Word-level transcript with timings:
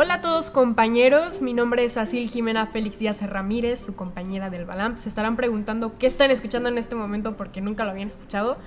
Hola 0.00 0.14
a 0.14 0.20
todos 0.20 0.52
compañeros, 0.52 1.42
mi 1.42 1.54
nombre 1.54 1.84
es 1.84 1.96
Asil 1.96 2.30
Jimena 2.30 2.68
Félix 2.68 3.00
Díaz 3.00 3.20
Ramírez, 3.20 3.80
su 3.80 3.96
compañera 3.96 4.48
del 4.48 4.64
Balam. 4.64 4.96
Se 4.96 5.08
estarán 5.08 5.34
preguntando 5.34 5.98
qué 5.98 6.06
están 6.06 6.30
escuchando 6.30 6.68
en 6.68 6.78
este 6.78 6.94
momento 6.94 7.36
porque 7.36 7.60
nunca 7.60 7.82
lo 7.82 7.90
habían 7.90 8.06
escuchado. 8.06 8.58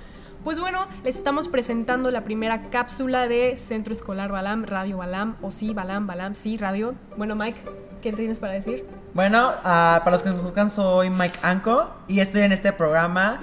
Pues 0.44 0.60
bueno, 0.60 0.86
les 1.04 1.16
estamos 1.16 1.48
presentando 1.48 2.10
la 2.10 2.22
primera 2.22 2.68
cápsula 2.68 3.28
de 3.28 3.56
Centro 3.56 3.94
Escolar 3.94 4.30
Balam, 4.30 4.64
Radio 4.64 4.98
Balam, 4.98 5.36
o 5.40 5.50
sí, 5.50 5.72
Balam, 5.72 6.06
Balam, 6.06 6.34
sí, 6.34 6.58
radio. 6.58 6.94
Bueno, 7.16 7.34
Mike, 7.34 7.62
¿qué 8.02 8.12
tienes 8.12 8.38
para 8.38 8.52
decir? 8.52 8.84
Bueno, 9.14 9.52
ah, 9.64 10.02
para 10.04 10.16
los 10.16 10.22
que 10.22 10.28
nos 10.28 10.42
buscan, 10.42 10.70
soy 10.70 11.08
Mike 11.08 11.38
Anco 11.40 11.88
y 12.08 12.20
estoy 12.20 12.42
en 12.42 12.52
este 12.52 12.74
programa 12.74 13.40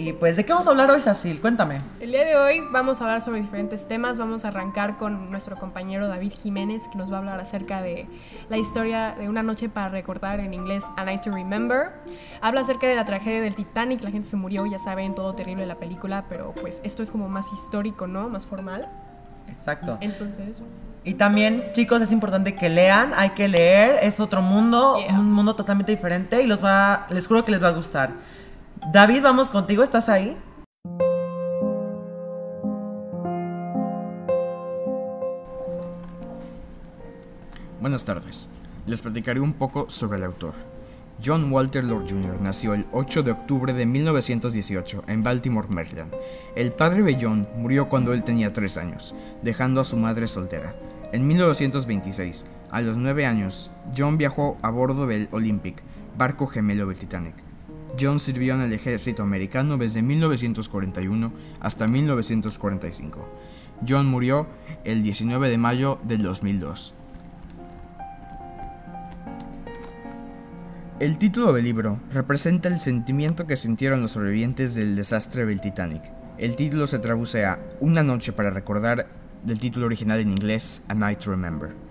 y 0.00 0.14
pues, 0.14 0.34
¿de 0.36 0.46
qué 0.46 0.52
vamos 0.54 0.66
a 0.66 0.70
hablar 0.70 0.90
hoy, 0.90 1.00
Sacil? 1.02 1.42
Cuéntame. 1.42 1.76
El 2.00 2.12
día 2.12 2.24
de 2.24 2.34
hoy 2.34 2.62
vamos 2.70 3.00
a 3.00 3.04
hablar 3.04 3.20
sobre 3.20 3.42
diferentes 3.42 3.86
temas. 3.86 4.18
Vamos 4.18 4.46
a 4.46 4.48
arrancar 4.48 4.96
con 4.96 5.30
nuestro 5.30 5.58
compañero 5.58 6.08
David 6.08 6.32
Jiménez, 6.32 6.88
que 6.90 6.96
nos 6.96 7.12
va 7.12 7.16
a 7.16 7.18
hablar 7.18 7.38
acerca 7.38 7.82
de 7.82 8.06
la 8.48 8.56
historia 8.56 9.14
de 9.18 9.28
Una 9.28 9.42
Noche 9.42 9.68
para 9.68 9.90
Recordar, 9.90 10.40
en 10.40 10.54
inglés 10.54 10.84
A 10.96 11.04
Night 11.04 11.20
to 11.20 11.30
Remember. 11.30 11.90
Habla 12.40 12.62
acerca 12.62 12.86
de 12.86 12.94
la 12.94 13.04
tragedia 13.04 13.42
del 13.42 13.54
Titanic. 13.54 14.02
La 14.02 14.10
gente 14.10 14.26
se 14.26 14.36
murió, 14.36 14.64
ya 14.64 14.78
saben, 14.78 15.14
todo 15.14 15.34
terrible 15.34 15.66
la 15.66 15.74
película, 15.74 16.24
pero 16.30 16.54
pues 16.58 16.80
esto 16.82 17.02
es 17.02 17.10
como 17.10 17.28
más 17.28 17.52
histórico, 17.52 18.06
¿no? 18.06 18.30
Más 18.30 18.46
formal. 18.46 18.88
Exacto. 19.48 19.98
Entonces. 20.00 20.62
Y 21.04 21.14
también, 21.14 21.72
chicos, 21.72 22.00
es 22.00 22.10
importante 22.10 22.54
que 22.54 22.70
lean, 22.70 23.12
hay 23.14 23.30
que 23.30 23.48
leer, 23.48 23.98
es 24.02 24.18
otro 24.18 24.40
mundo, 24.40 24.96
un 25.10 25.30
mundo 25.30 25.54
totalmente 25.56 25.92
diferente 25.92 26.42
y 26.42 26.46
los 26.46 26.64
va, 26.64 27.06
les 27.10 27.26
juro 27.26 27.44
que 27.44 27.50
les 27.50 27.62
va 27.62 27.68
a 27.68 27.72
gustar. 27.72 28.12
David, 28.88 29.22
vamos 29.22 29.48
contigo, 29.48 29.84
¿estás 29.84 30.08
ahí? 30.08 30.36
Buenas 37.80 38.04
tardes. 38.04 38.48
Les 38.86 39.00
platicaré 39.00 39.38
un 39.38 39.52
poco 39.52 39.88
sobre 39.88 40.18
el 40.18 40.24
autor. 40.24 40.54
John 41.24 41.52
Walter 41.52 41.84
Lord 41.84 42.08
Jr. 42.08 42.40
nació 42.40 42.74
el 42.74 42.86
8 42.92 43.22
de 43.22 43.30
octubre 43.30 43.72
de 43.74 43.86
1918 43.86 45.04
en 45.06 45.22
Baltimore, 45.22 45.68
Maryland. 45.68 46.12
El 46.56 46.72
padre 46.72 47.02
de 47.02 47.18
John 47.20 47.46
murió 47.56 47.88
cuando 47.88 48.12
él 48.12 48.24
tenía 48.24 48.52
3 48.52 48.76
años, 48.78 49.14
dejando 49.42 49.80
a 49.80 49.84
su 49.84 49.98
madre 49.98 50.26
soltera. 50.26 50.74
En 51.12 51.26
1926, 51.26 52.46
a 52.70 52.80
los 52.80 52.96
9 52.96 53.26
años, 53.26 53.70
John 53.96 54.18
viajó 54.18 54.56
a 54.62 54.70
bordo 54.70 55.06
del 55.06 55.28
Olympic, 55.30 55.82
barco 56.16 56.46
gemelo 56.46 56.86
del 56.86 56.98
Titanic. 56.98 57.49
John 57.98 58.20
sirvió 58.20 58.54
en 58.54 58.60
el 58.60 58.72
ejército 58.72 59.22
americano 59.22 59.78
desde 59.78 60.02
1941 60.02 61.32
hasta 61.60 61.86
1945. 61.86 63.28
John 63.88 64.06
murió 64.06 64.46
el 64.84 65.02
19 65.02 65.48
de 65.48 65.58
mayo 65.58 65.98
del 66.04 66.22
2002. 66.22 66.94
El 71.00 71.16
título 71.16 71.54
del 71.54 71.64
libro 71.64 71.98
representa 72.12 72.68
el 72.68 72.78
sentimiento 72.78 73.46
que 73.46 73.56
sintieron 73.56 74.02
los 74.02 74.12
sobrevivientes 74.12 74.74
del 74.74 74.96
desastre 74.96 75.46
del 75.46 75.62
Titanic. 75.62 76.02
El 76.36 76.56
título 76.56 76.86
se 76.86 76.98
traduce 76.98 77.46
a 77.46 77.58
Una 77.80 78.02
noche 78.02 78.32
para 78.32 78.50
recordar 78.50 79.06
del 79.42 79.58
título 79.58 79.86
original 79.86 80.20
en 80.20 80.30
inglés 80.30 80.84
A 80.88 80.94
Night 80.94 81.20
to 81.20 81.30
Remember. 81.30 81.89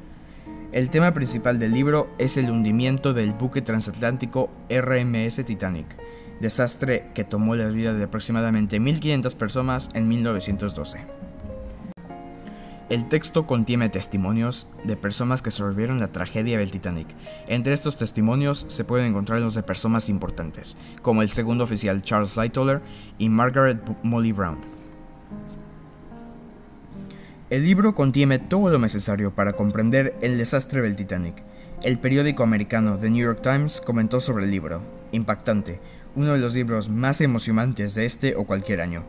El 0.71 0.91
tema 0.91 1.15
principal 1.15 1.57
del 1.57 1.71
libro 1.71 2.13
es 2.19 2.37
el 2.37 2.51
hundimiento 2.51 3.15
del 3.15 3.33
buque 3.33 3.63
transatlántico 3.63 4.51
RMS 4.69 5.43
Titanic, 5.43 5.87
desastre 6.39 7.07
que 7.15 7.23
tomó 7.23 7.55
la 7.55 7.69
vida 7.69 7.93
de 7.93 8.03
aproximadamente 8.03 8.79
1.500 8.79 9.35
personas 9.35 9.89
en 9.95 10.07
1912. 10.07 10.99
El 12.89 13.09
texto 13.09 13.47
contiene 13.47 13.89
testimonios 13.89 14.67
de 14.83 14.95
personas 14.95 15.41
que 15.41 15.49
sobrevivieron 15.49 15.99
la 15.99 16.11
tragedia 16.11 16.59
del 16.59 16.69
Titanic. 16.69 17.07
Entre 17.47 17.73
estos 17.73 17.97
testimonios 17.97 18.65
se 18.67 18.83
pueden 18.83 19.07
encontrar 19.07 19.41
los 19.41 19.55
de 19.55 19.63
personas 19.63 20.07
importantes, 20.07 20.77
como 21.01 21.23
el 21.23 21.29
segundo 21.29 21.63
oficial 21.63 22.03
Charles 22.03 22.37
Lightoller 22.37 22.81
y 23.17 23.29
Margaret 23.29 23.79
Molly 24.03 24.33
Brown. 24.33 24.78
El 27.49 27.63
libro 27.63 27.95
contiene 27.95 28.37
todo 28.37 28.69
lo 28.69 28.77
necesario 28.77 29.33
para 29.33 29.53
comprender 29.53 30.13
el 30.21 30.37
desastre 30.37 30.81
del 30.81 30.95
Titanic. 30.95 31.33
El 31.81 31.97
periódico 31.97 32.43
americano 32.43 32.99
The 32.99 33.09
New 33.09 33.25
York 33.25 33.41
Times 33.41 33.81
comentó 33.81 34.19
sobre 34.19 34.45
el 34.45 34.51
libro. 34.51 34.81
Impactante, 35.13 35.79
uno 36.15 36.33
de 36.33 36.37
los 36.37 36.53
libros 36.53 36.89
más 36.89 37.21
emocionantes 37.21 37.95
de 37.95 38.05
este 38.05 38.35
o 38.35 38.43
cualquier 38.43 38.81
año. 38.81 39.03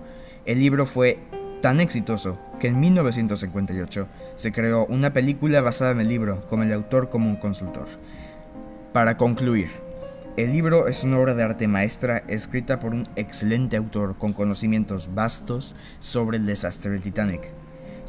El 0.46 0.58
libro 0.58 0.86
fue 0.86 1.18
tan 1.60 1.80
exitoso 1.80 2.38
que 2.58 2.68
en 2.68 2.80
1958 2.80 4.08
se 4.36 4.52
creó 4.52 4.86
una 4.86 5.12
película 5.12 5.60
basada 5.60 5.90
en 5.90 6.00
el 6.00 6.08
libro 6.08 6.46
con 6.48 6.62
el 6.62 6.72
autor 6.72 7.10
como 7.10 7.28
un 7.28 7.36
consultor. 7.36 7.88
Para 8.94 9.18
concluir, 9.18 9.68
el 10.38 10.50
libro 10.50 10.88
es 10.88 11.04
una 11.04 11.18
obra 11.18 11.34
de 11.34 11.42
arte 11.42 11.68
maestra 11.68 12.24
escrita 12.26 12.80
por 12.80 12.94
un 12.94 13.06
excelente 13.16 13.76
autor 13.76 14.16
con 14.16 14.32
conocimientos 14.32 15.14
vastos 15.14 15.76
sobre 15.98 16.38
el 16.38 16.46
desastre 16.46 16.92
del 16.92 17.02
Titanic 17.02 17.59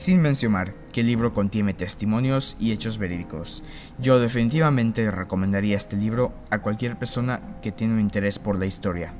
sin 0.01 0.19
mencionar 0.19 0.73
que 0.91 1.01
el 1.01 1.07
libro 1.07 1.31
contiene 1.31 1.75
testimonios 1.75 2.57
y 2.59 2.71
hechos 2.71 2.97
verídicos. 2.97 3.61
Yo 3.99 4.19
definitivamente 4.19 5.11
recomendaría 5.11 5.77
este 5.77 5.95
libro 5.95 6.33
a 6.49 6.57
cualquier 6.57 6.97
persona 6.97 7.59
que 7.61 7.71
tiene 7.71 7.93
un 7.93 7.99
interés 7.99 8.39
por 8.39 8.57
la 8.57 8.65
historia. 8.65 9.13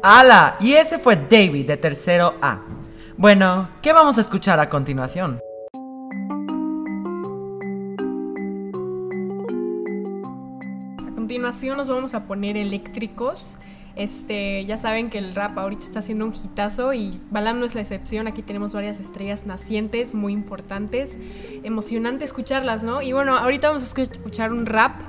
¡Hala! 0.00 0.58
Y 0.60 0.74
ese 0.74 1.00
fue 1.00 1.16
David 1.16 1.66
de 1.66 1.76
tercero 1.76 2.36
A. 2.40 2.62
Bueno, 3.16 3.68
¿qué 3.82 3.92
vamos 3.92 4.16
a 4.18 4.20
escuchar 4.20 4.60
a 4.60 4.68
continuación? 4.68 5.40
Continuación 11.46 11.76
nos 11.76 11.88
vamos 11.88 12.14
a 12.14 12.24
poner 12.26 12.56
eléctricos. 12.56 13.56
Este, 13.94 14.66
ya 14.66 14.78
saben 14.78 15.10
que 15.10 15.18
el 15.18 15.32
rap 15.32 15.56
ahorita 15.56 15.84
está 15.84 16.00
haciendo 16.00 16.26
un 16.26 16.34
hitazo 16.34 16.92
y 16.92 17.20
Balam 17.30 17.60
no 17.60 17.66
es 17.66 17.76
la 17.76 17.82
excepción. 17.82 18.26
Aquí 18.26 18.42
tenemos 18.42 18.74
varias 18.74 18.98
estrellas 18.98 19.46
nacientes 19.46 20.16
muy 20.16 20.32
importantes. 20.32 21.16
Emocionante 21.62 22.24
escucharlas, 22.24 22.82
¿no? 22.82 23.00
Y 23.00 23.12
bueno, 23.12 23.36
ahorita 23.36 23.68
vamos 23.68 23.84
a 23.84 24.02
escuchar 24.02 24.52
un 24.52 24.66
rap 24.66 25.00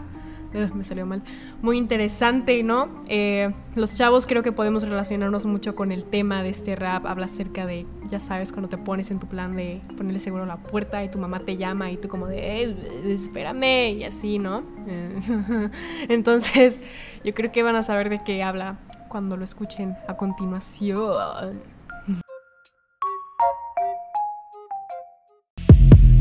me 0.54 0.84
salió 0.84 1.06
mal, 1.06 1.24
muy 1.62 1.78
interesante, 1.78 2.64
¿no? 2.64 2.90
Eh, 3.08 3.52
los 3.76 3.94
chavos 3.94 4.28
creo 4.28 4.44
que 4.44 4.52
podemos 4.52 4.84
relacionarnos 4.84 5.46
mucho 5.46 5.76
con 5.76 5.92
el 5.92 6.06
tema 6.06 6.44
de 6.44 6.50
este 6.50 6.76
rap, 6.76 7.06
habla 7.06 7.26
acerca 7.26 7.66
de, 7.66 7.86
ya 8.08 8.20
sabes, 8.20 8.52
cuando 8.52 8.70
te 8.70 8.78
pones 8.78 9.12
en 9.12 9.20
tu 9.20 9.28
plan 9.28 9.56
de 9.56 9.82
ponerle 9.98 10.20
seguro 10.20 10.44
a 10.44 10.48
la 10.48 10.58
puerta 10.58 11.04
y 11.04 11.10
tu 11.10 11.18
mamá 11.18 11.40
te 11.42 11.58
llama 11.58 11.92
y 11.92 11.98
tú 11.98 12.08
como 12.08 12.28
de, 12.28 12.64
eh, 12.64 12.76
espérame, 13.08 13.98
y 13.98 14.04
así, 14.04 14.40
¿no? 14.40 14.64
Entonces, 16.10 16.80
yo 17.24 17.34
creo 17.34 17.52
que 17.52 17.64
van 17.64 17.76
a 17.76 17.84
saber 17.84 18.10
de 18.10 18.24
qué 18.24 18.44
habla 18.44 18.80
cuando 19.10 19.38
lo 19.38 19.44
escuchen 19.44 19.96
a 20.08 20.16
continuación. 20.16 21.62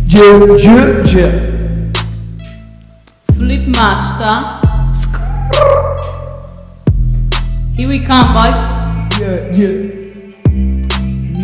Flip 0.09 1.56
Here 3.77 3.85
we 7.87 8.01
come, 8.07 8.33
boy. 8.33 8.51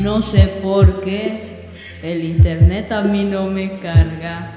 No 0.03 0.23
sé 0.23 0.47
por 0.63 1.03
qué 1.03 1.69
el 2.03 2.25
internet 2.25 2.91
a 2.91 3.03
mí 3.03 3.25
no 3.25 3.49
me 3.49 3.73
carga. 3.73 4.51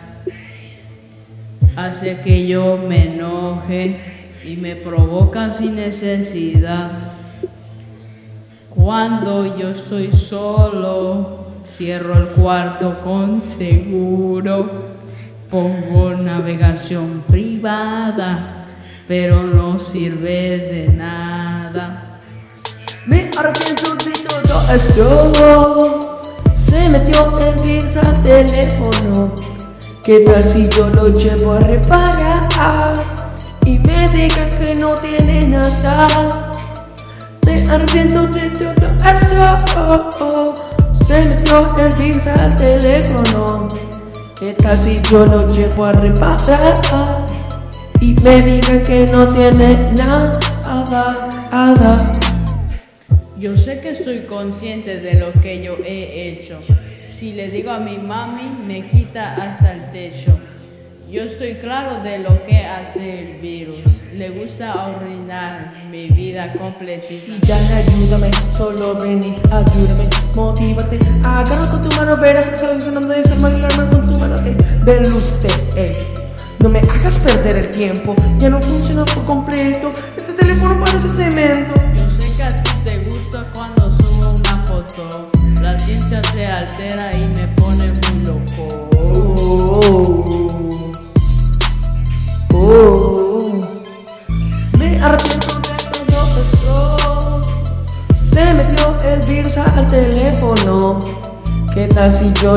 Hace 1.75 2.15
que 2.23 2.47
yo 2.47 2.77
me 2.77 3.13
enoje 3.13 3.99
y 4.45 4.55
me 4.55 4.77
provoca 4.77 5.53
sin 5.53 5.75
necesidad. 5.75 6.91
Cuando 8.69 9.57
yo 9.57 9.71
estoy 9.71 10.13
solo, 10.13 11.47
cierro 11.65 12.19
el 12.19 12.27
cuarto 12.29 12.97
con 13.03 13.41
seguro 13.41 14.94
Pongo 15.55 16.13
navegación 16.13 17.23
privada, 17.29 18.65
pero 19.07 19.41
no 19.41 19.79
sirve 19.79 20.57
de 20.57 20.89
nada. 20.89 22.19
Me 23.05 23.29
arrepiento 23.37 23.95
de 23.95 24.11
todo 24.27 24.73
esto. 24.75 26.21
Se 26.57 26.89
metió 26.89 27.31
en 27.39 27.55
virus 27.63 27.95
al 27.95 28.21
teléfono. 28.21 29.33
¿Qué 30.03 30.19
tal 30.25 30.43
si 30.43 30.67
yo 30.67 30.89
lo 30.89 31.07
llevo 31.13 31.53
a 31.53 31.59
reparar? 31.61 32.93
Y 33.65 33.79
me 33.79 34.09
digan 34.09 34.49
que 34.49 34.75
no 34.75 34.93
tiene 34.95 35.47
nada. 35.47 36.51
Me 37.45 37.65
arrepiento 37.69 38.27
de 38.27 38.49
todo 38.49 38.75
esto. 39.05 40.53
Se 40.91 41.29
metió 41.29 41.65
en 41.79 41.97
virus 41.97 42.27
al 42.27 42.53
teléfono. 42.57 43.69
Tal 44.35 44.75
si 44.75 45.01
yo 45.09 45.25
lo 45.25 45.47
llevo 45.47 45.85
a 45.85 45.93
reparar 45.93 47.25
y 48.01 48.13
me 48.21 48.41
digan 48.41 48.83
que 48.83 49.05
no 49.09 49.25
tiene 49.25 49.93
nada, 49.93 51.29
nada. 51.53 52.11
Yo 53.37 53.55
sé 53.55 53.79
que 53.79 53.91
estoy 53.91 54.23
consciente 54.23 54.97
de 54.99 55.13
lo 55.13 55.31
que 55.41 55.63
yo 55.63 55.77
he 55.85 56.29
hecho. 56.29 56.59
Si 57.07 57.31
le 57.31 57.49
digo 57.49 57.71
a 57.71 57.79
mi 57.79 57.97
mami, 57.97 58.51
me 58.67 58.85
quita 58.89 59.35
hasta 59.35 59.71
el 59.71 59.91
techo. 59.91 60.37
Yo 61.15 61.23
estoy 61.23 61.53
claro 61.53 62.03
de 62.03 62.19
lo 62.19 62.43
que 62.43 62.57
hace 62.65 63.21
el 63.21 63.39
virus. 63.39 63.77
Le 64.13 64.31
gusta 64.31 64.73
arruinar 64.73 65.71
mi 65.89 66.09
vida 66.09 66.51
completita. 66.51 67.31
Ya 67.47 67.55
ayúdame, 67.55 68.29
solo 68.53 68.95
ven 68.95 69.21
y 69.23 69.33
ayúdame, 69.49 70.09
motívate. 70.35 70.99
Agarra 71.23 71.71
con 71.71 71.81
tu 71.83 71.95
mano, 71.95 72.17
verás 72.17 72.49
que 72.49 72.57
sale 72.57 72.81
sonando 72.81 73.07
de 73.07 73.21
esa 73.21 73.35
manera 73.35 73.69
con 73.89 74.13
tu 74.13 74.19
mano. 74.19 74.35
Eh, 74.45 74.57
ven 74.83 75.05
usted, 75.05 75.77
eh. 75.77 75.93
No 76.59 76.67
me 76.67 76.79
hagas 76.79 77.17
perder 77.19 77.63
el 77.63 77.71
tiempo, 77.71 78.13
ya 78.37 78.49
no 78.49 78.61
funciona 78.61 79.05
por 79.05 79.23
completo. 79.23 79.93
Este 80.17 80.33
teléfono 80.33 80.83
parece 80.83 81.07
cemento. 81.07 81.73
Yo 81.95 82.09
sé 82.19 82.35
que 82.35 82.43
a 82.43 82.55
ti 82.57 82.71
te 82.83 82.97
gusta 83.05 83.49
cuando 83.53 83.89
subo 84.01 84.31
una 84.31 84.65
foto. 84.67 85.31
La 85.61 85.79
ciencia 85.79 86.21
se 86.33 86.45
altera 86.45 87.15
y 87.15 87.25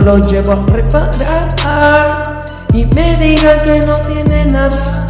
yo 0.00 0.04
lo 0.04 0.18
llevo 0.18 0.52
a 0.52 0.66
reparar? 0.66 2.44
Y 2.72 2.84
me 2.86 3.16
digan 3.16 3.58
que 3.58 3.80
no 3.80 4.00
tiene 4.02 4.44
nada. 4.46 5.06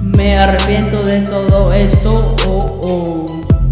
Me 0.00 0.38
arrepiento 0.38 1.02
de 1.02 1.20
todo 1.20 1.70
esto. 1.72 2.28
Oh, 2.46 2.80
oh. 2.82 3.26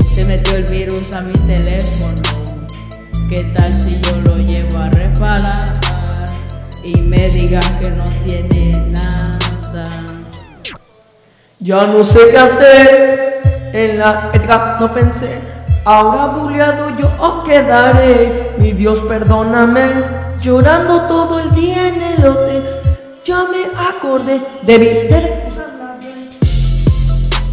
Se 0.05 0.25
metió 0.25 0.57
el 0.57 0.65
virus 0.65 1.13
a 1.13 1.23
mi 1.23 1.33
teléfono. 1.33 2.23
¿Qué 3.29 3.45
tal 3.55 3.73
si 3.73 3.95
yo 3.97 4.17
lo 4.25 4.37
llevo 4.37 4.79
a 4.79 4.91
reparar? 4.91 5.75
Y 6.83 7.01
me 7.01 7.29
digan 7.29 7.63
que 7.81 7.91
no 7.91 8.05
tiene 8.27 8.73
nada. 8.91 10.05
Ya 11.59 11.87
no 11.87 12.05
sé 12.05 12.21
qué 12.31 12.39
hacer. 12.39 13.41
En 13.73 13.99
la 13.99 14.31
ética 14.33 14.77
no 14.81 14.93
pensé. 14.93 15.60
Ahora 15.93 16.27
buleado 16.27 16.97
yo 16.97 17.11
os 17.19 17.43
quedaré. 17.43 18.53
Mi 18.59 18.73
Dios, 18.73 19.03
perdóname. 19.03 20.05
Llorando 20.41 21.09
todo 21.09 21.41
el 21.41 21.53
día 21.53 21.89
en 21.89 22.01
el 22.01 22.25
hotel. 22.25 22.65
Ya 23.25 23.45
me 23.51 23.77
acordé 23.77 24.41
de 24.63 24.79
bien. 24.79 25.51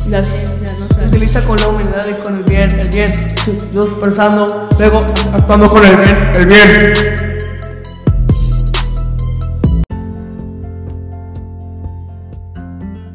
La 0.07 0.23
ciencia 0.23 0.77
no 0.77 0.87
se 0.87 1.07
Utiliza 1.07 1.47
con 1.47 1.57
la 1.57 1.67
humildad 1.67 2.05
y 2.07 2.13
con 2.23 2.37
el 2.37 2.43
bien, 2.43 2.79
el 2.79 2.89
bien. 2.89 3.11
Dios 3.71 3.87
pensando, 3.99 4.69
luego 4.77 4.99
actuando 5.33 5.71
con 5.71 5.83
el 5.83 5.97
bien, 5.97 6.17
el 6.35 6.45
bien. 6.45 7.36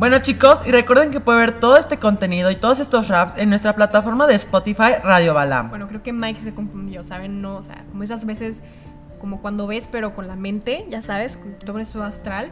Bueno 0.03 0.19
chicos, 0.19 0.59
y 0.67 0.73
recuerden 0.73 1.13
que 1.13 1.21
pueden 1.21 1.43
ver 1.43 1.61
todo 1.61 1.77
este 1.77 1.97
contenido 1.97 2.51
y 2.51 2.57
todos 2.57 2.81
estos 2.81 3.07
raps 3.07 3.35
en 3.37 3.51
nuestra 3.51 3.77
plataforma 3.77 4.27
de 4.27 4.35
Spotify 4.35 4.95
Radio 5.01 5.33
Balam. 5.33 5.69
Bueno, 5.69 5.87
creo 5.87 6.03
que 6.03 6.13
Mike 6.13 6.41
se 6.41 6.53
confundió, 6.53 7.05
¿saben? 7.05 7.41
No, 7.41 7.55
o 7.55 7.63
sea, 7.63 7.85
como 7.89 8.03
esas 8.03 8.25
veces, 8.25 8.65
como 9.21 9.41
cuando 9.41 9.69
ves, 9.69 9.89
pero 9.93 10.13
con 10.13 10.27
la 10.27 10.35
mente, 10.35 10.87
ya 10.89 11.03
sabes, 11.03 11.39
todo 11.65 11.79
eso 11.79 12.03
astral. 12.03 12.51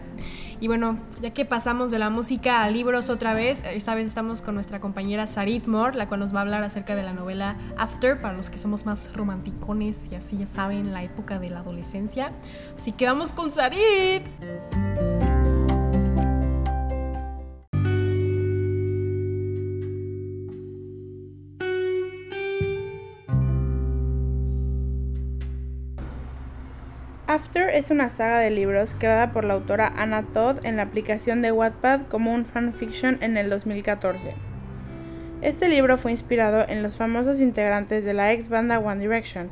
Y 0.61 0.69
bueno, 0.69 1.01
ya 1.21 1.31
que 1.31 1.45
pasamos 1.45 1.91
de 1.91 1.99
la 1.99 2.09
música 2.09 2.63
a 2.63 2.71
libros 2.71 3.11
otra 3.11 3.35
vez, 3.35 3.65
esta 3.67 3.97
vez 3.97 4.07
estamos 4.07 4.43
con 4.43 4.55
nuestra 4.55 4.79
compañera 4.79 5.27
Sarit 5.27 5.67
Moore, 5.67 5.97
la 5.97 6.07
cual 6.07 6.21
nos 6.21 6.33
va 6.33 6.39
a 6.39 6.43
hablar 6.43 6.63
acerca 6.63 6.95
de 6.95 7.03
la 7.03 7.15
novela 7.15 7.57
After, 7.77 8.21
para 8.21 8.35
los 8.35 8.49
que 8.49 8.59
somos 8.59 8.87
más 8.87 9.13
romanticones 9.13 9.97
y 10.13 10.15
así 10.15 10.39
ya 10.39 10.47
saben, 10.47 10.93
la 10.93 11.03
época 11.03 11.41
de 11.41 11.49
la 11.49 11.59
adolescencia. 11.59 12.31
Así 12.79 12.93
que 12.93 13.07
vamos 13.07 13.33
con 13.33 13.51
Sarit. 13.51 14.23
After 27.31 27.69
es 27.71 27.93
una 27.93 28.09
saga 28.09 28.41
de 28.41 28.51
libros 28.51 28.97
creada 28.99 29.31
por 29.31 29.45
la 29.45 29.55
autora 29.55 29.93
Anna 29.97 30.25
Todd 30.35 30.57
en 30.65 30.79
la 30.79 30.83
aplicación 30.83 31.43
de 31.43 31.53
Wattpad 31.53 32.09
como 32.09 32.35
un 32.35 32.45
fanfiction 32.45 33.19
en 33.21 33.37
el 33.37 33.49
2014. 33.49 34.35
Este 35.41 35.69
libro 35.69 35.97
fue 35.97 36.11
inspirado 36.11 36.69
en 36.69 36.83
los 36.83 36.97
famosos 36.97 37.39
integrantes 37.39 38.05
de 38.05 38.15
la 38.15 38.33
ex 38.33 38.49
banda 38.49 38.81
One 38.81 39.01
Direction. 39.01 39.49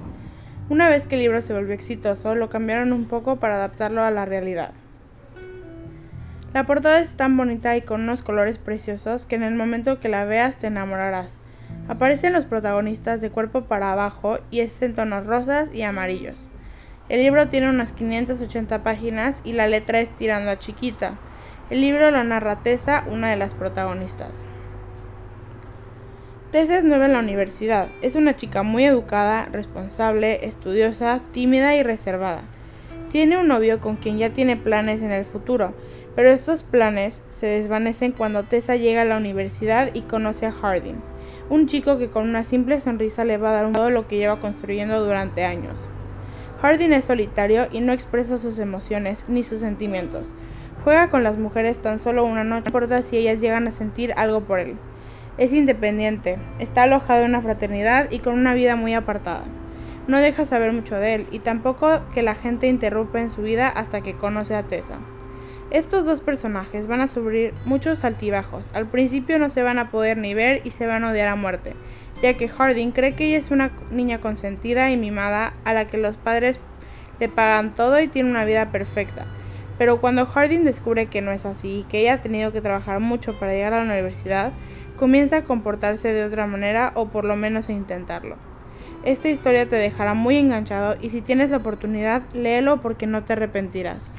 Una 0.69 0.89
vez 0.89 1.07
que 1.07 1.15
el 1.15 1.21
libro 1.21 1.41
se 1.41 1.53
volvió 1.53 1.73
exitoso, 1.73 2.35
lo 2.35 2.51
cambiaron 2.51 2.93
un 2.93 3.05
poco 3.05 3.37
para 3.37 3.55
adaptarlo 3.55 4.03
a 4.03 4.11
la 4.11 4.25
realidad. 4.25 4.73
La 6.53 6.67
portada 6.67 6.99
es 6.99 7.15
tan 7.15 7.37
bonita 7.37 7.77
y 7.77 7.83
con 7.83 8.01
unos 8.01 8.23
colores 8.23 8.59
preciosos 8.59 9.25
que 9.25 9.37
en 9.37 9.45
el 9.45 9.55
momento 9.55 10.01
que 10.01 10.09
la 10.09 10.25
veas 10.25 10.57
te 10.57 10.67
enamorarás. 10.67 11.39
Aparecen 11.87 12.33
los 12.33 12.45
protagonistas 12.45 13.21
de 13.21 13.31
cuerpo 13.31 13.67
para 13.67 13.93
abajo 13.93 14.41
y 14.51 14.63
es 14.63 14.83
en 14.83 14.97
tonos 14.97 15.27
rosas 15.27 15.73
y 15.73 15.83
amarillos. 15.83 16.49
El 17.09 17.23
libro 17.23 17.49
tiene 17.49 17.71
unas 17.71 17.93
580 17.93 18.83
páginas 18.83 19.41
y 19.43 19.55
la 19.55 19.67
letra 19.67 20.01
es 20.01 20.11
tirando 20.11 20.51
a 20.51 20.59
chiquita. 20.59 21.19
El 21.71 21.81
libro 21.81 22.11
lo 22.11 22.23
narra 22.23 22.63
Tessa, 22.63 23.05
una 23.09 23.31
de 23.31 23.37
las 23.37 23.55
protagonistas. 23.55 24.45
Tessa 26.53 26.77
es 26.77 26.85
nueva 26.85 27.07
en 27.07 27.15
la 27.15 27.21
universidad. 27.21 27.89
Es 28.03 28.15
una 28.15 28.37
chica 28.37 28.63
muy 28.63 28.85
educada, 28.85 29.49
responsable, 29.51 30.47
estudiosa, 30.47 31.21
tímida 31.33 31.77
y 31.77 31.83
reservada. 31.83 32.43
Tiene 33.11 33.39
un 33.39 33.49
novio 33.49 33.81
con 33.81 33.97
quien 33.97 34.19
ya 34.19 34.35
tiene 34.35 34.59
planes 34.59 35.01
en 35.01 35.13
el 35.13 35.25
futuro, 35.25 35.73
pero 36.15 36.29
estos 36.29 36.63
planes 36.63 37.23
se 37.31 37.47
desvanecen 37.47 38.13
cuando 38.13 38.45
Tessa 38.45 38.77
llega 38.77 39.03
a 39.03 39.07
la 39.07 39.17
universidad 39.17 39.95
y 39.95 40.03
conoce 40.03 40.45
a 40.45 40.53
Harding, 40.53 41.01
un 41.49 41.67
chico 41.67 41.97
que 41.97 42.11
con 42.11 42.29
una 42.29 42.45
simple 42.45 42.81
sonrisa 42.83 43.25
le 43.25 43.39
va 43.39 43.49
a 43.49 43.53
dar 43.55 43.67
un 43.67 43.73
todo 43.73 43.89
lo 43.89 44.07
que 44.09 44.19
lleva 44.19 44.41
construyendo 44.41 45.03
durante 45.03 45.45
años. 45.45 45.89
Harding 46.61 46.93
es 46.93 47.05
solitario 47.05 47.69
y 47.71 47.81
no 47.81 47.93
expresa 47.93 48.37
sus 48.37 48.59
emociones 48.59 49.25
ni 49.29 49.45
sus 49.45 49.61
sentimientos. 49.61 50.35
Juega 50.83 51.09
con 51.09 51.23
las 51.23 51.39
mujeres 51.39 51.81
tan 51.81 52.01
solo 52.01 52.25
una 52.25 52.43
noche, 52.43 52.63
no 52.63 52.67
importa 52.67 53.03
si 53.03 53.17
ellas 53.17 53.41
llegan 53.41 53.69
a 53.69 53.73
sentir 53.73 54.13
algo 54.17 54.41
por 54.41 54.59
él. 54.59 54.77
Es 55.37 55.53
independiente, 55.53 56.37
está 56.59 56.83
alojado 56.83 57.23
en 57.23 57.31
una 57.31 57.43
fraternidad 57.43 58.11
y 58.11 58.19
con 58.19 58.35
una 58.35 58.55
vida 58.55 58.75
muy 58.75 58.95
apartada. 58.95 59.45
No 60.09 60.19
deja 60.19 60.47
saber 60.47 60.73
mucho 60.73 60.97
de 60.97 61.15
él 61.15 61.27
y 61.31 61.39
tampoco 61.39 62.01
que 62.13 62.23
la 62.23 62.35
gente 62.35 62.67
interrumpe 62.67 63.21
en 63.21 63.31
su 63.31 63.43
vida 63.43 63.69
hasta 63.69 64.01
que 64.01 64.17
conoce 64.17 64.57
a 64.57 64.65
Tessa. 64.65 64.99
Estos 65.71 66.07
dos 66.07 66.23
personajes 66.23 66.89
van 66.89 67.03
a 67.03 67.09
sufrir 67.09 67.55
muchos 67.67 68.03
altibajos. 68.03 68.65
Al 68.73 68.87
principio 68.87 69.39
no 69.39 69.49
se 69.49 69.63
van 69.63 69.79
a 69.79 69.91
poder 69.91 70.17
ni 70.17 70.35
ver 70.35 70.63
y 70.65 70.71
se 70.73 70.87
van 70.87 71.05
a 71.05 71.11
odiar 71.11 71.29
a 71.29 71.37
muerte, 71.37 71.75
ya 72.23 72.35
que 72.35 72.49
Harding 72.49 72.91
cree 72.93 73.15
que 73.15 73.27
ella 73.27 73.39
es 73.39 73.51
una 73.51 73.71
niña 73.91 74.21
consentida 74.21 74.91
y 74.91 74.97
mimada 74.97 75.55
a 75.65 75.73
la 75.73 75.87
que 75.87 75.99
los 75.99 76.17
padres 76.17 76.59
le 77.21 77.29
pagan 77.29 77.75
todo 77.75 78.01
y 78.01 78.09
tiene 78.09 78.31
una 78.31 78.45
vida 78.45 78.71
perfecta. 78.71 79.27
Pero 79.79 80.01
cuando 80.01 80.27
Harding 80.27 80.65
descubre 80.65 81.07
que 81.07 81.21
no 81.21 81.31
es 81.31 81.47
así 81.47 81.81
y 81.81 81.83
que 81.85 82.01
ella 82.01 82.15
ha 82.15 82.23
tenido 82.23 82.53
que 82.53 82.61
trabajar 82.61 83.01
mucho 83.01 83.39
para 83.39 83.53
llegar 83.53 83.73
a 83.73 83.85
la 83.85 83.93
universidad, 83.93 84.53
comienza 84.97 85.39
a 85.39 85.45
comportarse 85.45 86.13
de 86.13 86.25
otra 86.25 86.47
manera 86.47 86.93
o 86.95 87.09
por 87.09 87.25
lo 87.25 87.37
menos 87.37 87.69
a 87.69 87.73
intentarlo. 87.73 88.37
Esta 89.05 89.29
historia 89.29 89.69
te 89.69 89.77
dejará 89.77 90.15
muy 90.15 90.37
enganchado 90.37 90.97
y 91.01 91.11
si 91.11 91.21
tienes 91.21 91.51
la 91.53 91.59
oportunidad, 91.59 92.23
léelo 92.33 92.83
porque 92.83 93.07
no 93.07 93.23
te 93.23 93.35
arrepentirás. 93.35 94.17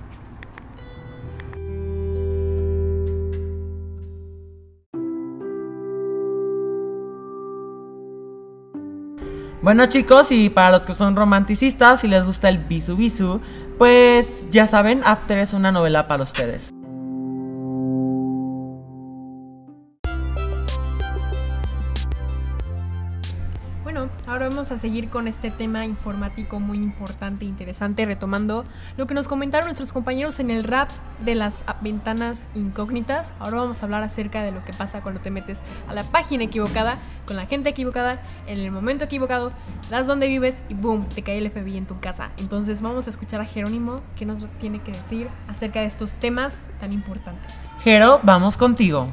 Bueno 9.70 9.86
chicos, 9.86 10.32
y 10.32 10.50
para 10.50 10.72
los 10.72 10.84
que 10.84 10.96
son 10.96 11.16
romanticistas 11.16 12.04
y 12.04 12.08
les 12.08 12.26
gusta 12.26 12.50
el 12.50 12.58
bisu 12.58 12.96
bisu, 12.96 13.40
pues 13.78 14.50
ya 14.50 14.66
saben, 14.66 15.04
After 15.06 15.38
es 15.38 15.54
una 15.54 15.72
novela 15.72 16.08
para 16.08 16.24
ustedes. 16.24 16.72
Bueno, 23.92 24.08
ahora 24.28 24.50
vamos 24.50 24.72
a 24.72 24.78
seguir 24.78 25.10
con 25.10 25.28
este 25.28 25.50
tema 25.50 25.84
informático 25.84 26.60
muy 26.60 26.78
importante 26.78 27.46
e 27.46 27.48
interesante, 27.48 28.06
retomando 28.06 28.64
lo 28.98 29.08
que 29.08 29.16
nos 29.16 29.28
comentaron 29.28 29.66
nuestros 29.66 29.94
compañeros 29.94 30.40
en 30.40 30.52
el 30.52 30.64
rap 30.64 30.92
de 31.26 31.34
las 31.34 31.64
ventanas 31.82 32.50
incógnitas. 32.54 33.34
Ahora 33.40 33.58
vamos 33.58 33.82
a 33.82 33.88
hablar 33.88 34.04
acerca 34.04 34.44
de 34.44 34.52
lo 34.52 34.64
que 34.64 34.74
pasa 34.74 35.02
cuando 35.02 35.22
te 35.22 35.32
metes 35.32 35.62
a 35.88 35.96
la 35.96 36.04
página 36.04 36.44
equivocada, 36.44 37.00
con 37.26 37.36
la 37.36 37.48
gente 37.48 37.70
equivocada, 37.70 38.22
en 38.46 38.60
el 38.60 38.70
momento 38.70 39.06
equivocado, 39.06 39.54
das 39.90 40.06
donde 40.06 40.28
vives 40.28 40.62
y 40.70 40.76
boom, 40.76 41.10
te 41.10 41.24
cae 41.24 41.40
el 41.40 41.50
FBI 41.50 41.78
en 41.78 41.88
tu 41.88 42.00
casa. 42.00 42.30
Entonces 42.38 42.84
vamos 42.84 43.08
a 43.08 43.10
escuchar 43.10 43.42
a 43.42 43.46
Jerónimo 43.46 44.02
que 44.16 44.28
nos 44.28 44.46
tiene 44.60 44.84
que 44.84 44.92
decir 44.92 45.30
acerca 45.48 45.80
de 45.80 45.88
estos 45.88 46.14
temas 46.14 46.62
tan 46.80 46.94
importantes. 46.94 47.72
Jero, 47.84 48.20
vamos 48.22 48.56
contigo. 48.56 49.12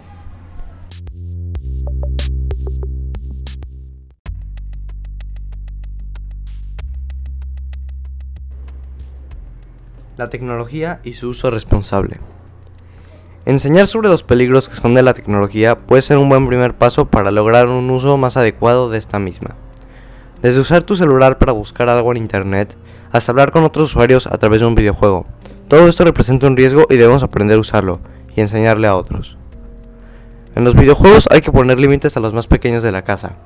La 10.16 10.30
tecnología 10.30 11.00
y 11.04 11.12
su 11.12 11.28
uso 11.28 11.50
responsable. 11.50 12.20
Enseñar 13.44 13.86
sobre 13.86 14.08
los 14.08 14.22
peligros 14.22 14.68
que 14.68 14.74
esconde 14.74 15.02
la 15.02 15.14
tecnología 15.14 15.78
puede 15.78 16.02
ser 16.02 16.16
un 16.16 16.28
buen 16.28 16.46
primer 16.48 16.74
paso 16.74 17.06
para 17.06 17.30
lograr 17.30 17.68
un 17.68 17.90
uso 17.90 18.16
más 18.16 18.36
adecuado 18.36 18.88
de 18.88 18.98
esta 18.98 19.18
misma. 19.18 19.56
Desde 20.42 20.60
usar 20.60 20.82
tu 20.82 20.96
celular 20.96 21.38
para 21.38 21.52
buscar 21.52 21.88
algo 21.88 22.10
en 22.12 22.18
internet 22.18 22.76
hasta 23.12 23.32
hablar 23.32 23.52
con 23.52 23.64
otros 23.64 23.90
usuarios 23.90 24.26
a 24.26 24.38
través 24.38 24.60
de 24.60 24.66
un 24.66 24.74
videojuego. 24.74 25.26
Todo 25.68 25.86
esto 25.86 26.04
representa 26.04 26.46
un 26.46 26.56
riesgo 26.56 26.86
y 26.88 26.96
debemos 26.96 27.22
aprender 27.22 27.56
a 27.56 27.60
usarlo 27.60 28.00
y 28.34 28.40
enseñarle 28.40 28.88
a 28.88 28.96
otros. 28.96 29.36
En 30.54 30.64
los 30.64 30.74
videojuegos 30.74 31.28
hay 31.30 31.42
que 31.42 31.52
poner 31.52 31.78
límites 31.78 32.16
a 32.16 32.20
los 32.20 32.32
más 32.32 32.46
pequeños 32.46 32.82
de 32.82 32.92
la 32.92 33.02
casa, 33.02 33.36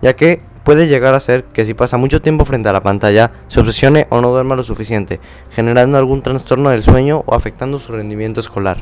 ya 0.00 0.14
que 0.14 0.42
puede 0.64 0.88
llegar 0.88 1.14
a 1.14 1.20
ser 1.20 1.44
que 1.44 1.64
si 1.64 1.74
pasa 1.74 1.96
mucho 1.96 2.20
tiempo 2.20 2.44
frente 2.44 2.68
a 2.68 2.72
la 2.72 2.82
pantalla, 2.82 3.32
se 3.48 3.60
obsesione 3.60 4.06
o 4.10 4.20
no 4.20 4.30
duerma 4.30 4.56
lo 4.56 4.62
suficiente, 4.62 5.20
generando 5.50 5.98
algún 5.98 6.22
trastorno 6.22 6.70
del 6.70 6.82
sueño 6.82 7.22
o 7.26 7.34
afectando 7.34 7.78
su 7.78 7.92
rendimiento 7.92 8.40
escolar. 8.40 8.78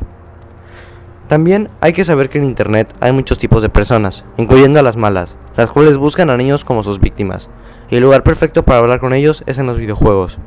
También 1.28 1.68
hay 1.80 1.92
que 1.92 2.04
saber 2.04 2.30
que 2.30 2.38
en 2.38 2.44
Internet 2.44 2.94
hay 3.00 3.12
muchos 3.12 3.36
tipos 3.36 3.60
de 3.60 3.68
personas, 3.68 4.24
incluyendo 4.38 4.78
a 4.78 4.82
las 4.82 4.96
malas, 4.96 5.36
las 5.56 5.70
cuales 5.70 5.98
buscan 5.98 6.30
a 6.30 6.36
niños 6.38 6.64
como 6.64 6.82
sus 6.82 7.00
víctimas, 7.00 7.50
y 7.90 7.96
el 7.96 8.02
lugar 8.02 8.22
perfecto 8.22 8.64
para 8.64 8.78
hablar 8.78 8.98
con 8.98 9.12
ellos 9.12 9.44
es 9.46 9.58
en 9.58 9.66
los 9.66 9.76
videojuegos. 9.76 10.38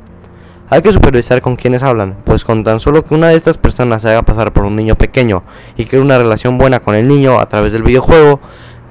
Hay 0.70 0.80
que 0.80 0.90
supervisar 0.90 1.42
con 1.42 1.54
quienes 1.54 1.82
hablan, 1.82 2.16
pues 2.24 2.44
con 2.44 2.64
tan 2.64 2.80
solo 2.80 3.04
que 3.04 3.14
una 3.14 3.28
de 3.28 3.36
estas 3.36 3.58
personas 3.58 4.00
se 4.00 4.08
haga 4.08 4.22
pasar 4.22 4.52
por 4.52 4.64
un 4.64 4.74
niño 4.74 4.96
pequeño 4.96 5.44
y 5.76 5.84
cree 5.84 6.00
una 6.00 6.16
relación 6.16 6.56
buena 6.56 6.80
con 6.80 6.94
el 6.94 7.06
niño 7.06 7.38
a 7.38 7.46
través 7.46 7.72
del 7.72 7.82
videojuego, 7.82 8.40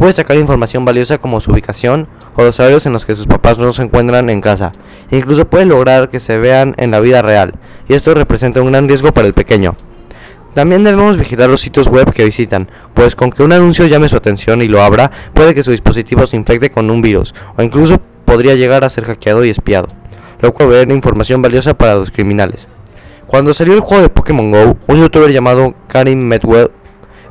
puede 0.01 0.13
sacar 0.13 0.35
información 0.37 0.83
valiosa 0.83 1.19
como 1.19 1.39
su 1.41 1.51
ubicación 1.51 2.07
o 2.35 2.41
los 2.41 2.59
horarios 2.59 2.87
en 2.87 2.93
los 2.93 3.05
que 3.05 3.13
sus 3.13 3.27
papás 3.27 3.59
no 3.59 3.71
se 3.71 3.83
encuentran 3.83 4.31
en 4.31 4.41
casa. 4.41 4.71
E 5.11 5.17
incluso 5.17 5.47
puede 5.47 5.65
lograr 5.65 6.09
que 6.09 6.19
se 6.19 6.39
vean 6.39 6.73
en 6.79 6.89
la 6.89 6.99
vida 6.99 7.21
real, 7.21 7.53
y 7.87 7.93
esto 7.93 8.15
representa 8.15 8.63
un 8.63 8.71
gran 8.71 8.87
riesgo 8.87 9.13
para 9.13 9.27
el 9.27 9.35
pequeño. 9.35 9.75
También 10.55 10.83
debemos 10.83 11.17
vigilar 11.17 11.51
los 11.51 11.61
sitios 11.61 11.87
web 11.87 12.11
que 12.11 12.25
visitan, 12.25 12.67
pues 12.95 13.15
con 13.15 13.29
que 13.29 13.43
un 13.43 13.53
anuncio 13.53 13.85
llame 13.85 14.09
su 14.09 14.17
atención 14.17 14.63
y 14.63 14.67
lo 14.67 14.81
abra, 14.81 15.11
puede 15.35 15.53
que 15.53 15.61
su 15.61 15.69
dispositivo 15.69 16.25
se 16.25 16.35
infecte 16.35 16.71
con 16.71 16.89
un 16.89 17.03
virus, 17.03 17.35
o 17.55 17.61
incluso 17.61 18.01
podría 18.25 18.55
llegar 18.55 18.83
a 18.83 18.89
ser 18.89 19.05
hackeado 19.05 19.45
y 19.45 19.51
espiado, 19.51 19.87
lo 20.39 20.51
cual 20.51 20.69
ver 20.69 20.89
información 20.89 21.43
valiosa 21.43 21.75
para 21.75 21.93
los 21.93 22.09
criminales. 22.09 22.67
Cuando 23.27 23.53
salió 23.53 23.75
el 23.75 23.81
juego 23.81 24.01
de 24.01 24.09
Pokémon 24.09 24.49
GO, 24.49 24.77
un 24.87 24.99
youtuber 24.99 25.31
llamado 25.31 25.75
Karim 25.87 26.17
Medwell 26.21 26.71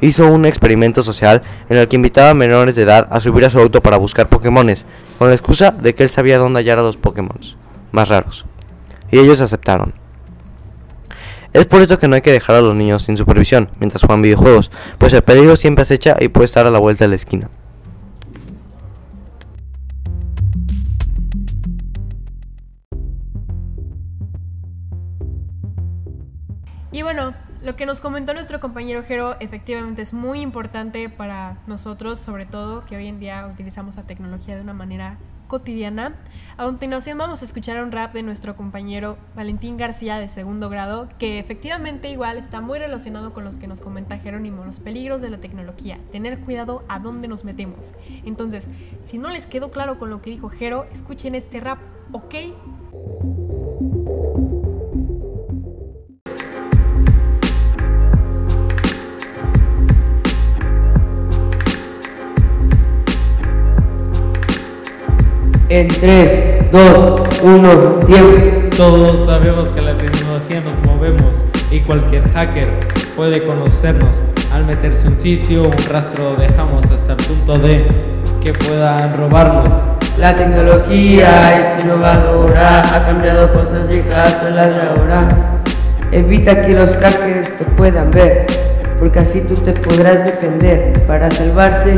hizo 0.01 0.27
un 0.27 0.47
experimento 0.47 1.03
social 1.03 1.43
en 1.69 1.77
el 1.77 1.89
que 1.89 1.97
invitaba 1.97 2.31
a 2.31 2.35
menores 2.35 2.75
de 2.75 2.83
edad 2.83 3.09
a 3.11 3.21
subir 3.21 3.45
a 3.45 3.51
su 3.51 3.59
auto 3.59 3.83
para 3.83 3.97
buscar 3.97 4.29
Pokémones, 4.29 4.87
con 5.19 5.29
la 5.29 5.35
excusa 5.35 5.71
de 5.71 5.95
que 5.95 6.03
él 6.03 6.11
sabía 6.11 6.39
dónde 6.39 6.61
hallar 6.61 6.79
a 6.79 6.83
los 6.83 6.97
Pokémon 6.97 7.39
más 7.93 8.09
raros. 8.09 8.47
Y 9.11 9.19
ellos 9.19 9.41
aceptaron. 9.41 9.95
Es 11.53 11.67
por 11.67 11.83
eso 11.83 11.99
que 11.99 12.07
no 12.07 12.15
hay 12.15 12.23
que 12.23 12.33
dejar 12.33 12.57
a 12.57 12.61
los 12.61 12.77
niños 12.77 13.03
sin 13.03 13.17
supervisión 13.17 13.71
mientras 13.81 14.03
juegan 14.03 14.23
videojuegos, 14.23 14.71
pues 14.99 15.13
el 15.13 15.23
peligro 15.23 15.57
siempre 15.57 15.83
acecha 15.83 16.17
y 16.21 16.29
puede 16.29 16.45
estar 16.45 16.67
a 16.67 16.71
la 16.71 16.79
vuelta 16.79 17.05
de 17.05 17.09
la 17.09 17.17
esquina. 17.17 17.51
Lo 27.63 27.77
que 27.77 27.87
nos 27.87 28.01
comentó 28.01 28.33
nuestro 28.33 28.61
compañero 28.61 29.03
Jero 29.03 29.37
efectivamente 29.41 30.03
es 30.03 30.13
muy 30.13 30.41
importante 30.41 31.09
para 31.09 31.59
nosotros, 31.67 32.19
sobre 32.19 32.47
todo 32.47 32.85
que 32.85 32.97
hoy 32.97 33.07
en 33.07 33.21
día 33.21 33.47
utilizamos 33.53 33.97
la 33.97 34.05
tecnología 34.05 34.57
de 34.57 34.63
una 34.63 34.73
manera 34.73 35.19
cotidiana. 35.47 36.15
A 36.57 36.65
continuación 36.65 37.19
vamos 37.19 37.43
a 37.43 37.45
escuchar 37.45 37.83
un 37.83 37.91
rap 37.91 38.13
de 38.13 38.23
nuestro 38.23 38.57
compañero 38.57 39.19
Valentín 39.35 39.77
García 39.77 40.19
de 40.19 40.29
segundo 40.29 40.71
grado, 40.71 41.09
que 41.19 41.39
efectivamente 41.39 42.11
igual 42.11 42.39
está 42.39 42.61
muy 42.61 42.79
relacionado 42.79 43.35
con 43.35 43.45
los 43.45 43.57
que 43.57 43.67
nos 43.67 43.81
comenta 43.81 44.19
Jerónimo, 44.19 44.65
los 44.65 44.79
peligros 44.79 45.21
de 45.21 45.29
la 45.29 45.39
tecnología, 45.39 45.99
tener 46.11 46.39
cuidado 46.39 46.85
a 46.89 46.99
dónde 47.01 47.29
nos 47.29 47.45
metemos. 47.45 47.95
Entonces, 48.25 48.69
si 49.03 49.19
no 49.19 49.29
les 49.31 49.47
quedó 49.47 49.71
claro 49.71 49.99
con 49.99 50.09
lo 50.09 50.23
que 50.23 50.31
dijo 50.31 50.49
Jero, 50.49 50.87
escuchen 50.93 51.35
este 51.35 51.61
rap, 51.61 51.79
¿ok? 52.13 52.35
En 65.71 65.87
3, 65.87 66.73
2, 66.73 67.23
1, 67.45 68.01
tiempo. 68.05 68.77
Todos 68.77 69.25
sabemos 69.25 69.69
que 69.69 69.81
la 69.81 69.97
tecnología 69.97 70.63
nos 70.63 70.85
movemos 70.85 71.45
y 71.71 71.79
cualquier 71.79 72.29
hacker 72.31 72.67
puede 73.15 73.45
conocernos. 73.45 74.21
Al 74.53 74.65
meterse 74.65 75.07
un 75.07 75.17
sitio, 75.17 75.63
un 75.63 75.89
rastro 75.89 76.35
dejamos 76.35 76.85
hasta 76.91 77.13
el 77.13 77.19
punto 77.19 77.57
de 77.57 77.87
que 78.43 78.53
puedan 78.53 79.17
robarnos. 79.17 79.69
La 80.19 80.35
tecnología 80.35 81.61
es 81.61 81.85
innovadora, 81.85 82.81
ha 82.81 83.07
cambiado 83.07 83.53
cosas 83.53 83.87
viejas 83.87 84.43
a 84.43 84.51
las 84.51 84.75
de 84.75 84.83
ahora. 84.83 85.29
Evita 86.11 86.63
que 86.63 86.75
los 86.75 86.91
hackers 86.97 87.57
te 87.59 87.65
puedan 87.65 88.11
ver, 88.11 88.47
porque 88.99 89.21
así 89.21 89.41
tú 89.43 89.55
te 89.55 89.73
podrás 89.75 90.25
defender. 90.25 90.95
Para 91.07 91.31
salvarse, 91.31 91.97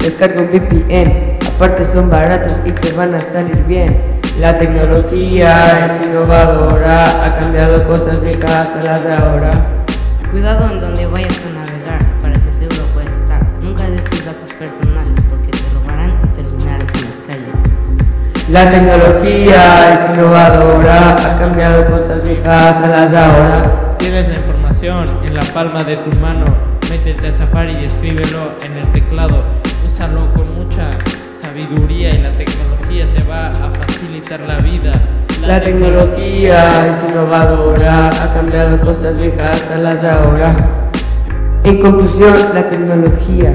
descarga 0.00 0.40
un 0.40 0.48
VPN 0.48 1.27
aparte 1.58 1.84
son 1.84 2.08
baratos 2.08 2.52
y 2.64 2.70
te 2.70 2.92
van 2.92 3.12
a 3.16 3.18
salir 3.18 3.64
bien. 3.64 4.20
La 4.38 4.56
tecnología 4.56 5.86
es 5.86 6.06
innovadora, 6.06 7.24
ha 7.24 7.36
cambiado 7.36 7.84
cosas 7.84 8.22
viejas 8.22 8.68
a 8.76 8.84
las 8.84 9.02
de 9.02 9.12
ahora. 9.12 9.50
Cuidado 10.30 10.70
en 10.70 10.80
donde 10.80 11.06
vayas 11.06 11.36
a 11.36 11.58
navegar 11.58 11.98
para 12.22 12.34
que 12.34 12.52
seguro 12.52 12.86
puedas 12.94 13.10
estar. 13.10 13.40
Nunca 13.60 13.90
des 13.90 14.04
tus 14.04 14.24
datos 14.24 14.52
personales 14.52 15.20
porque 15.28 15.50
te 15.50 15.64
robarán 15.74 16.12
y 16.22 16.28
terminarás 16.28 16.88
en 16.94 17.02
las 17.02 17.18
calles. 17.26 18.48
La 18.50 18.70
tecnología 18.70 19.94
es 19.94 20.16
innovadora, 20.16 21.16
ha 21.16 21.38
cambiado 21.40 21.86
cosas 21.86 22.22
viejas 22.22 22.76
a 22.76 22.86
las 22.86 23.10
de 23.10 23.18
ahora. 23.18 23.96
Tienes 23.98 24.28
la 24.28 24.34
información 24.36 25.06
en 25.26 25.34
la 25.34 25.42
palma 25.42 25.82
de 25.82 25.96
tu 25.96 26.16
mano. 26.18 26.44
Métete 26.88 27.26
a 27.26 27.32
Safari 27.32 27.78
y 27.78 27.86
escríbelo 27.86 28.52
en 28.64 28.76
el 28.76 28.92
teclado. 28.92 29.42
Úsalo 29.84 30.32
con 30.34 30.54
mucha 30.54 30.90
sabiduría 31.58 32.10
y 32.14 32.18
la 32.18 32.36
tecnología 32.36 33.06
te 33.16 33.22
va 33.24 33.48
a 33.48 33.70
facilitar 33.74 34.40
la 34.40 34.58
vida. 34.58 34.92
La, 35.44 35.60
tecnología 35.60 36.86
es 36.86 37.10
innovadora, 37.10 38.08
ha 38.08 38.34
cambiado 38.34 38.80
cosas 38.80 39.20
viejas 39.20 39.62
a 39.74 39.78
las 39.78 40.00
de 40.00 40.08
ahora. 40.08 40.54
En 41.64 41.80
conclusión, 41.80 42.34
la 42.54 42.68
tecnología 42.68 43.54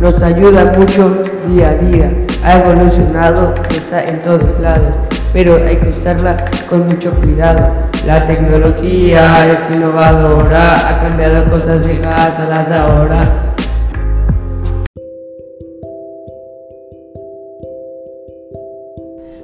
nos 0.00 0.22
ayuda 0.22 0.72
mucho 0.76 1.22
día 1.46 1.70
a 1.70 1.74
día. 1.74 2.10
Ha 2.44 2.60
evolucionado, 2.60 3.54
está 3.70 4.04
en 4.04 4.22
todos 4.22 4.58
lados, 4.60 4.96
pero 5.32 5.56
hay 5.56 5.76
que 5.76 5.88
usarla 5.88 6.36
con 6.68 6.86
mucho 6.86 7.12
cuidado. 7.12 7.74
La 8.06 8.26
tecnología 8.26 9.52
es 9.52 9.74
innovadora, 9.74 10.88
ha 10.88 11.08
cambiado 11.08 11.44
cosas 11.50 11.86
viejas 11.86 12.38
a 12.38 12.46
las 12.48 12.68
de 12.68 12.74
ahora. 12.74 13.47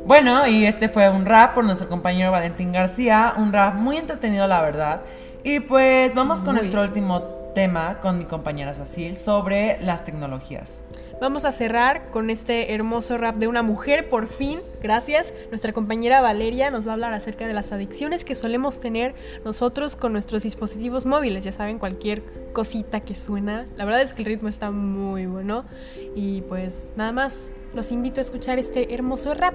Bueno, 0.07 0.47
y 0.47 0.67
este 0.67 0.91
fue 0.91 1.09
un 1.09 1.25
rap 1.25 1.55
por 1.55 1.65
nuestro 1.65 1.89
compañero 1.89 2.31
Valentín 2.31 2.73
García, 2.73 3.33
un 3.39 3.55
rap 3.55 3.77
muy 3.77 3.97
entretenido 3.97 4.47
la 4.47 4.61
verdad. 4.61 5.01
Y 5.43 5.61
pues 5.61 6.15
vamos 6.15 6.41
con 6.41 6.57
nuestro 6.57 6.83
último 6.83 7.23
tema 7.55 8.01
con 8.01 8.19
mi 8.19 8.27
compañera 8.27 8.75
Cecil 8.75 9.17
sobre 9.17 9.81
las 9.81 10.05
tecnologías. 10.05 10.81
Vamos 11.23 11.47
a 11.47 11.53
cerrar 11.53 12.11
con 12.11 12.29
este 12.29 12.75
hermoso 12.75 13.17
rap 13.17 13.37
de 13.37 13.49
una 13.49 13.63
mujer, 13.63 14.11
por 14.11 14.27
fin, 14.27 14.61
gracias. 14.83 15.33
Nuestra 15.49 15.73
compañera 15.73 16.21
Valeria 16.21 16.71
nos 16.71 16.87
va 16.87 16.91
a 16.91 16.95
hablar 16.95 17.15
acerca 17.15 17.47
de 17.47 17.55
las 17.55 17.73
adicciones 17.73 18.25
que 18.25 18.35
solemos 18.35 18.81
tener 18.81 19.15
nosotros 19.43 19.97
con 19.97 20.13
nuestros 20.13 20.43
dispositivos 20.43 21.07
móviles. 21.07 21.45
Ya 21.45 21.53
saben, 21.53 21.79
cualquier 21.79 22.53
cosita 22.53 23.01
que 23.01 23.15
suena. 23.15 23.65
La 23.77 23.87
verdad 23.87 24.03
es 24.03 24.13
que 24.13 24.21
el 24.21 24.27
ritmo 24.27 24.49
está 24.49 24.71
muy 24.71 25.25
bueno. 25.25 25.65
Y 26.15 26.43
pues 26.43 26.89
nada 26.95 27.13
más, 27.13 27.55
los 27.73 27.91
invito 27.91 28.21
a 28.21 28.23
escuchar 28.23 28.59
este 28.59 28.93
hermoso 28.93 29.33
rap. 29.33 29.55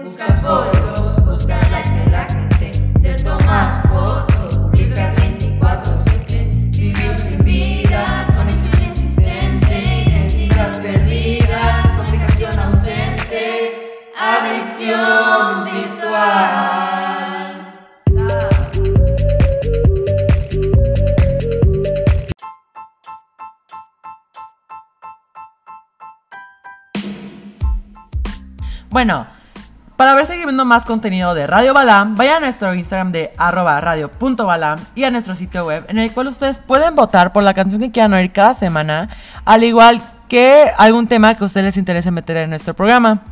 Buscas 0.00 0.40
fotos, 0.40 1.24
buscas 1.24 1.70
like 1.70 1.92
de 1.92 2.10
la 2.10 2.26
gente, 2.28 2.70
te 3.00 3.14
tomas 3.22 3.68
fotos, 3.88 4.58
publicas 4.58 5.14
24-7, 5.16 6.76
vivir 6.78 7.18
sin 7.18 7.44
vida, 7.44 8.26
conexión 8.36 8.82
inexistente, 8.82 9.82
identidad 10.06 10.80
perdida, 10.80 11.82
comunicación 11.96 12.58
ausente, 12.58 14.10
adicción 14.16 15.64
virtual. 15.64 16.92
Bueno, 28.90 29.26
para 30.02 30.16
ver 30.16 30.26
seguir 30.26 30.50
más 30.50 30.84
contenido 30.84 31.32
de 31.32 31.46
Radio 31.46 31.74
Balam, 31.74 32.16
vayan 32.16 32.38
a 32.38 32.40
nuestro 32.40 32.74
Instagram 32.74 33.12
de 33.12 33.32
arroba 33.38 33.80
radio.balam 33.80 34.80
y 34.96 35.04
a 35.04 35.12
nuestro 35.12 35.36
sitio 35.36 35.64
web 35.64 35.84
en 35.86 35.96
el 35.96 36.10
cual 36.10 36.26
ustedes 36.26 36.58
pueden 36.58 36.96
votar 36.96 37.32
por 37.32 37.44
la 37.44 37.54
canción 37.54 37.80
que 37.80 37.92
quieran 37.92 38.12
oír 38.12 38.32
cada 38.32 38.52
semana, 38.54 39.10
al 39.44 39.62
igual 39.62 40.02
que 40.26 40.72
algún 40.76 41.06
tema 41.06 41.36
que 41.36 41.44
a 41.44 41.46
ustedes 41.46 41.66
les 41.66 41.76
interese 41.76 42.10
meter 42.10 42.36
en 42.38 42.50
nuestro 42.50 42.74
programa. 42.74 43.22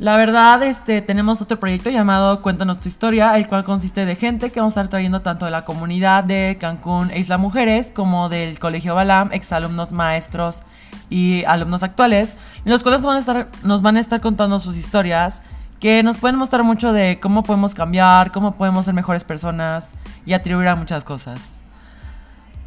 La 0.00 0.16
verdad, 0.16 0.64
este, 0.64 1.00
tenemos 1.00 1.40
otro 1.40 1.60
proyecto 1.60 1.90
llamado 1.90 2.42
Cuéntanos 2.42 2.80
tu 2.80 2.88
historia, 2.88 3.36
el 3.36 3.46
cual 3.46 3.62
consiste 3.62 4.06
de 4.06 4.16
gente 4.16 4.50
que 4.50 4.58
vamos 4.58 4.76
a 4.76 4.80
estar 4.80 4.90
trayendo 4.90 5.22
tanto 5.22 5.44
de 5.44 5.52
la 5.52 5.64
comunidad 5.64 6.24
de 6.24 6.58
Cancún 6.60 7.12
e 7.12 7.20
Isla 7.20 7.38
Mujeres 7.38 7.92
como 7.94 8.28
del 8.28 8.58
Colegio 8.58 8.96
Balam, 8.96 9.30
exalumnos, 9.30 9.92
maestros 9.92 10.64
y 11.10 11.44
alumnos 11.44 11.82
actuales, 11.82 12.36
en 12.64 12.72
los 12.72 12.82
cuales 12.82 13.02
van 13.02 13.16
a 13.16 13.20
estar, 13.20 13.48
nos 13.62 13.82
van 13.82 13.96
a 13.96 14.00
estar 14.00 14.20
contando 14.20 14.58
sus 14.60 14.76
historias 14.76 15.42
que 15.80 16.02
nos 16.02 16.18
pueden 16.18 16.36
mostrar 16.36 16.62
mucho 16.62 16.92
de 16.92 17.18
cómo 17.20 17.42
podemos 17.42 17.74
cambiar, 17.74 18.32
cómo 18.32 18.52
podemos 18.52 18.84
ser 18.84 18.94
mejores 18.94 19.24
personas 19.24 19.90
y 20.24 20.32
atribuir 20.34 20.68
a 20.68 20.76
muchas 20.76 21.04
cosas. 21.04 21.56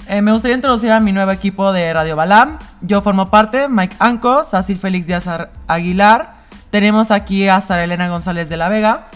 Eh, 0.08 0.21
me 0.21 0.32
gustaría 0.34 0.56
introducir 0.56 0.91
a 0.91 0.99
mi 0.99 1.12
nuevo 1.13 1.32
equipo 1.32 1.71
de 1.71 1.93
Radio 1.93 2.15
Balam. 2.15 2.58
Yo 2.82 3.01
formo 3.01 3.29
parte, 3.29 3.69
Mike 3.69 3.95
Anco, 3.99 4.43
Sacil 4.43 4.77
Félix 4.77 5.08
Díaz 5.08 5.27
Ar- 5.27 5.51
Aguilar. 5.67 6.34
Tenemos 6.71 7.12
aquí 7.12 7.47
a 7.47 7.62
Sara 7.62 7.84
Elena 7.86 8.10
González 8.10 8.49
de 8.49 8.58
la 8.58 8.67
Vega. 8.67 9.08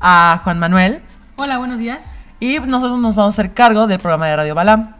A 0.00 0.40
Juan 0.44 0.58
Manuel. 0.58 1.02
Hola, 1.36 1.58
buenos 1.58 1.78
días. 1.80 2.12
Y 2.40 2.60
nosotros 2.60 2.98
nos 3.00 3.16
vamos 3.16 3.34
a 3.34 3.42
hacer 3.42 3.52
cargo 3.52 3.86
del 3.88 3.98
programa 3.98 4.26
de 4.28 4.36
Radio 4.36 4.54
Balam. 4.54 4.94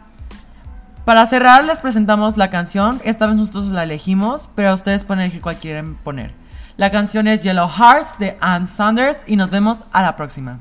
Para 1.09 1.25
cerrar, 1.25 1.63
les 1.63 1.79
presentamos 1.79 2.37
la 2.37 2.51
canción. 2.51 3.01
Esta 3.03 3.25
vez 3.25 3.35
nosotros 3.35 3.69
la 3.69 3.81
elegimos, 3.81 4.47
pero 4.53 4.71
ustedes 4.75 5.05
pueden 5.05 5.23
elegir 5.23 5.41
cuál 5.41 5.55
quieren 5.55 5.95
poner. 5.95 6.35
La 6.77 6.91
canción 6.91 7.27
es 7.27 7.41
Yellow 7.41 7.67
Hearts 7.67 8.19
de 8.19 8.37
Ann 8.41 8.67
Sanders 8.67 9.17
y 9.25 9.35
nos 9.35 9.49
vemos 9.49 9.79
a 9.91 10.03
la 10.03 10.15
próxima. 10.15 10.59